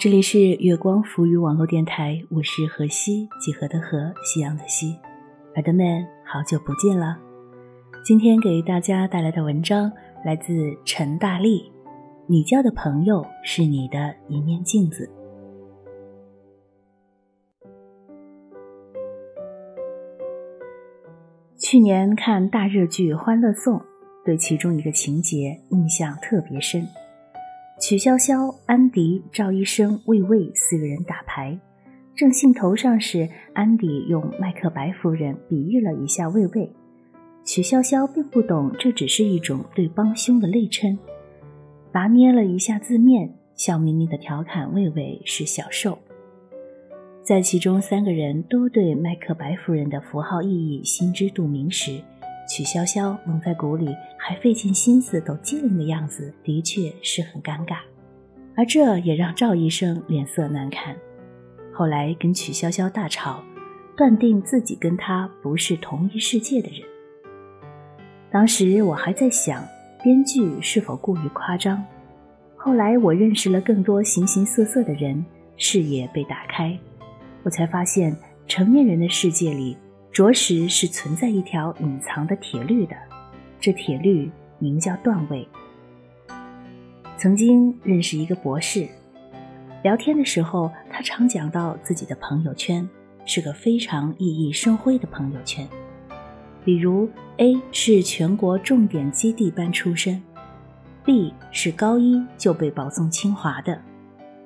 [0.00, 4.96] 这里是月光浮语网络电台，我是河西几何的河，夕阳的西，
[5.56, 7.18] 耳朵们好久不见了。
[8.04, 9.90] 今天给大家带来的文章
[10.24, 10.54] 来自
[10.84, 11.72] 陈大力，
[12.28, 15.10] 你交的朋友是你的一面镜子。
[21.58, 23.76] 去年看大热剧《欢乐颂》，
[24.24, 26.86] 对其中一个情节印象特别深。
[27.80, 31.56] 曲筱绡、安迪、赵医生、魏魏四个人打牌，
[32.16, 36.68] 正兴头上时，安迪用麦克白夫人比喻了一下魏魏。
[37.44, 40.98] 曲筱绡并不懂这只是一种对帮凶的类称，
[41.92, 45.96] 拿捏了一下字面，笑眯眯地调侃魏魏是小受。
[47.22, 52.00] 在其中三个人都对麦克白夫人的符号意义心知肚明时，
[52.48, 57.76] 曲筱绡蒙在鼓里还费尽心思抖机灵的样子，的确是很尴尬。
[58.56, 60.96] 而这也让赵医生脸色难看，
[61.72, 63.42] 后来跟曲筱绡大吵，
[63.96, 66.80] 断定自己跟他不是同一世界的人。
[68.30, 69.64] 当时我还在想，
[70.02, 71.84] 编剧是否过于夸张？
[72.56, 75.24] 后来我认识了更多形形色色的人，
[75.56, 76.76] 视野被打开。
[77.44, 78.16] 我才发现，
[78.48, 79.76] 成年人的世界里，
[80.12, 82.96] 着实是存在一条隐藏的铁律的。
[83.60, 85.46] 这铁律名叫段位。
[87.16, 88.88] 曾经认识一个博士，
[89.82, 92.88] 聊天的时候，他常讲到自己的朋友圈
[93.24, 95.68] 是个非常熠熠生辉的朋友圈。
[96.64, 100.22] 比如，A 是全国重点基地班出身
[101.04, 103.80] ，B 是高一就被保送清华的。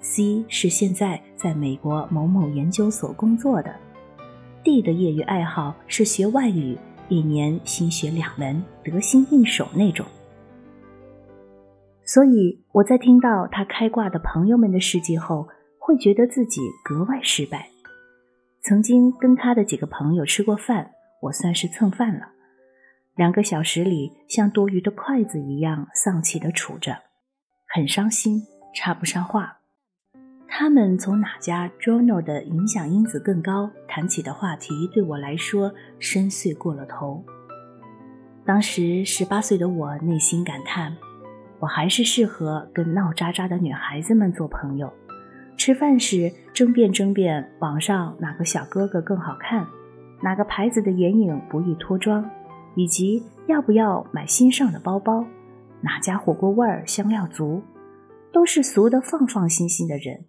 [0.00, 3.74] C 是现在在美国某某研究所工作的
[4.64, 6.76] ，D 的业余爱好是学外语，
[7.08, 10.04] 一年新学两门，得心应手那种。
[12.04, 15.46] 所以我在听到他开挂的朋友们的事迹后，
[15.78, 17.68] 会觉得自己格外失败。
[18.62, 22.28] 曾经跟他的几个朋友吃过饭，我算是蹭饭了。
[23.16, 26.96] 两个小时里，像多余的筷子一样丧气地杵着，
[27.68, 28.42] 很伤心，
[28.74, 29.58] 插不上话。
[30.56, 37.24] 他们从哪家 journal 的影响因子更高谈起的话题，对我来说深邃过了头。
[38.46, 40.96] 当时十八岁的我内心感叹：
[41.58, 44.92] 我还是适合跟闹喳喳的女孩子们做朋友。
[45.56, 49.66] 吃饭时争辩争辩网上哪个小哥哥更好看，
[50.22, 52.30] 哪个牌子的眼影不易脱妆，
[52.76, 55.26] 以及要不要买新上的包包，
[55.80, 57.60] 哪家火锅味儿香料足，
[58.32, 60.26] 都是俗的放放心心的人。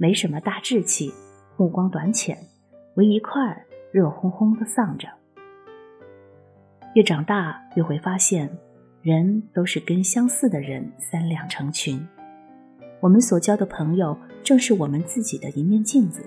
[0.00, 1.12] 没什么大志气，
[1.56, 2.38] 目光短浅，
[2.94, 5.08] 围一块儿热烘烘的丧着。
[6.94, 8.48] 越长大越会发现，
[9.02, 12.00] 人都是跟相似的人三两成群。
[13.00, 16.24] 我们所交的朋友，正是我们自己的一面镜子。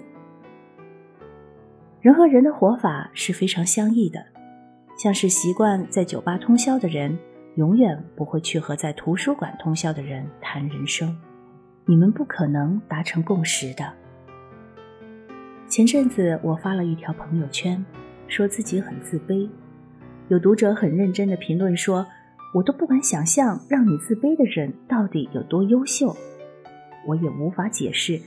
[2.02, 4.22] 人和人的活法是非常相异的，
[4.98, 7.18] 像是习惯在酒吧通宵的人，
[7.56, 11.18] 永远不会去和在图书馆通宵的人谈人生。
[11.92, 13.84] 你们不可能达成共识的。
[15.68, 17.86] 前阵子我发了一条朋友圈，
[18.30, 19.50] 说自己很自卑。
[20.30, 22.08] 有读者很认真的评论说
[22.56, 26.16] ：“我都不敢想象让你自卑的人到底有多优秀。”
[27.06, 28.18] 我也无法解释，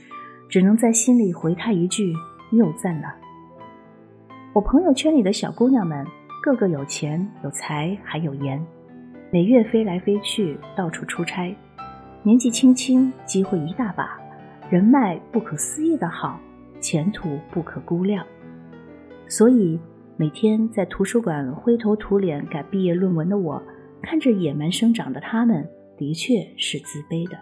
[0.47, 2.13] 只能在心里回他一句
[2.53, 3.15] ：“又赞了。”
[4.53, 6.05] 我朋友圈里的小姑娘们，
[6.43, 8.63] 个个有钱有才还有颜，
[9.31, 11.57] 每月飞来飞去，到处出差。
[12.25, 14.19] 年纪轻轻，机会一大把，
[14.67, 16.39] 人脉不可思议的好，
[16.81, 18.25] 前途不可估量。
[19.27, 19.79] 所以
[20.17, 23.61] 每天在图书馆灰头土脸改毕业论文的我，
[24.01, 25.69] 看着野蛮生长的他们，
[25.99, 27.37] 的确是自卑的。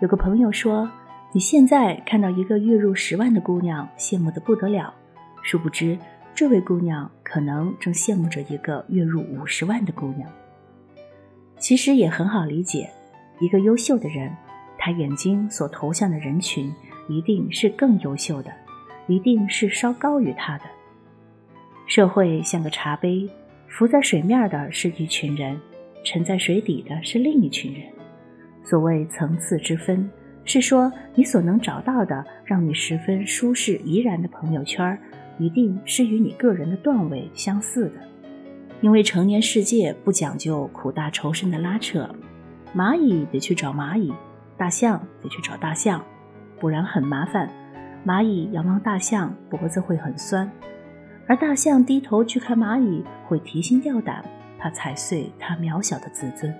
[0.00, 0.90] 有个朋友说
[1.32, 4.92] ：“你现在看到一个月入十万的姑娘，羡慕的不得了，
[5.42, 5.96] 殊不知
[6.34, 10.28] 这位姑娘可能正羡慕着一个月入五十万的姑娘。”
[11.60, 12.90] 其实也很好理解。
[13.38, 14.34] 一个优秀的人，
[14.78, 16.72] 他眼睛所投向的人群
[17.08, 18.50] 一定是更优秀的，
[19.06, 20.64] 一定是稍高于他的。
[21.86, 23.28] 社会像个茶杯，
[23.68, 25.60] 浮在水面的是一群人，
[26.02, 27.82] 沉在水底的是另一群人。
[28.64, 30.10] 所谓层次之分，
[30.44, 34.98] 是说你所能找到的让你十分舒适怡然的朋友圈，
[35.38, 38.00] 一定是与你个人的段位相似的。
[38.80, 42.08] 因为成年世界不讲究苦大仇深的拉扯。
[42.76, 44.12] 蚂蚁得去找蚂蚁，
[44.58, 46.04] 大象得去找大象，
[46.60, 47.48] 不然很麻烦。
[48.04, 50.46] 蚂蚁仰望大象，脖子会很酸；
[51.26, 54.22] 而大象低头去看蚂蚁，会提心吊胆，
[54.58, 56.54] 怕踩碎它渺小的自尊。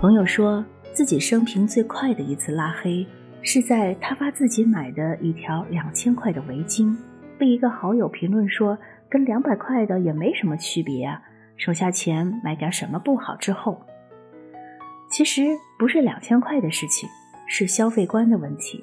[0.00, 3.06] 朋友说，自己生平最快的一次拉黑，
[3.42, 6.92] 是在他发自己买的一条两千块的围巾，
[7.38, 8.76] 被一个好友评论说
[9.08, 11.22] 跟两百块的也没什么区别啊，
[11.56, 13.80] 省下钱买点什么不好之后，
[15.10, 17.08] 其实不是两千块的事情，
[17.46, 18.82] 是消费观的问题，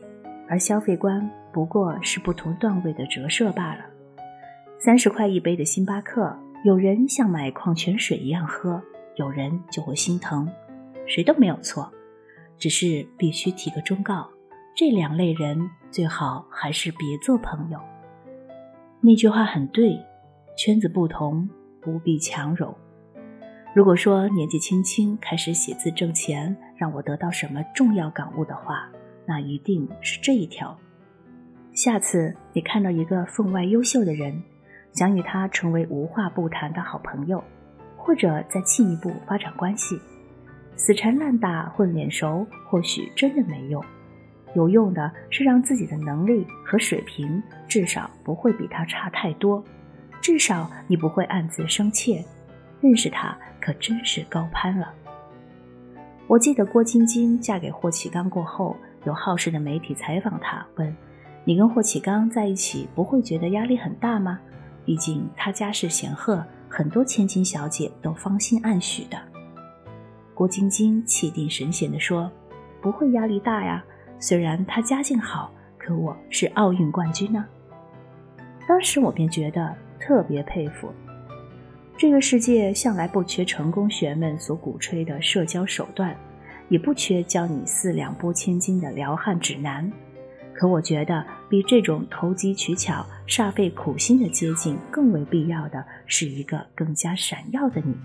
[0.50, 3.86] 而消费观不过是不同段位的折射罢了。
[4.78, 8.82] 三十块一杯的星巴克，有人像买矿泉水一样喝，
[9.16, 10.48] 有人就会心疼，
[11.06, 11.90] 谁都没有错。
[12.58, 14.30] 只是必须提个忠告：
[14.76, 17.80] 这两类人最好还是别做朋友。
[19.00, 19.98] 那句话很对，
[20.58, 21.48] 圈子不同，
[21.80, 22.76] 不必强融。
[23.78, 28.90] 如果说年纪轻轻开始写字挣钱，让我得到什么重要感悟的话，
[29.24, 30.76] 那一定是这一条。
[31.74, 34.42] 下次你看到一个分外优秀的人，
[34.94, 37.44] 想与他成为无话不谈的好朋友，
[37.96, 40.02] 或者再进一步发展关系。
[40.76, 43.80] 死缠烂打、混脸熟，或许真的没用。
[44.56, 49.64] 有用的是让自己的能力和水平至少不会比他差太多，
[50.20, 52.26] 至少你不会暗自生怯。
[52.82, 54.94] 认识他可真是高攀了。
[56.28, 58.76] 我记得郭晶晶嫁给霍启刚过后，
[59.06, 60.96] 有好事的媒体采访她，问
[61.46, 64.40] ：“你跟霍启刚在一起不会觉得压力很大吗？
[64.84, 69.18] 毕竟他家世显赫，很多千金小姐都芳心暗许的。”
[70.36, 72.30] 郭晶晶气定神闲地说
[72.82, 73.84] ：“不会压力大呀，
[74.20, 77.46] 虽然他家境好，可我是奥运冠军呢。”
[78.68, 80.92] 当时我便觉得特别佩服。
[81.98, 86.16] 这个世界向来不缺成功学们所鼓吹的社交手段，
[86.70, 89.92] 也不缺教你四两拨千斤的撩汉指南。
[90.54, 97.96] 可我觉得，比这种投机取巧、煞费苦心的接近更为必要的是一个更加闪耀的你。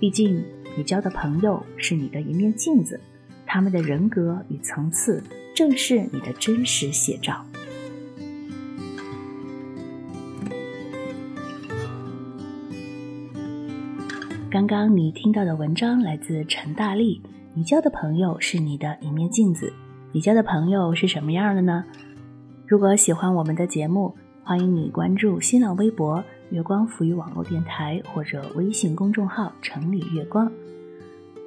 [0.00, 0.44] 毕竟。
[0.76, 3.00] 你交的朋友是你的一面镜子，
[3.44, 5.20] 他们的人格与层次
[5.52, 7.44] 正是你的真实写照。
[14.50, 17.20] 刚刚你听到的文章来自陈大力。
[17.52, 19.70] 你交的朋友是你的一面镜子，
[20.10, 21.84] 你交的朋友是什么样的呢？
[22.66, 30.50] 如果喜欢我们的节目，欢迎你关注新浪微博“月光浮语网络电台”或者微信公众号“城里月光”。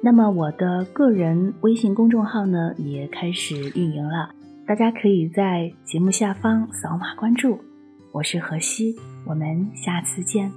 [0.00, 4.30] 那么我的个人微信公众号呢也开始运营了，
[4.64, 7.58] 大家可以在节目下方扫码关注。
[8.12, 8.94] 我是何西，
[9.26, 10.52] 我们下次见。